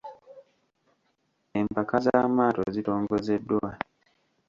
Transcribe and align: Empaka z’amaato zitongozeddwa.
Empaka 1.59 1.95
z’amaato 2.05 2.61
zitongozeddwa. 2.75 3.69